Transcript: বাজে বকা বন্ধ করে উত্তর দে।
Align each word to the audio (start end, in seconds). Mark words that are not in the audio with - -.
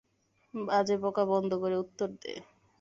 বাজে 0.53 0.95
বকা 1.03 1.23
বন্ধ 1.31 1.51
করে 1.61 1.75
উত্তর 1.83 2.09
দে। 2.21 2.33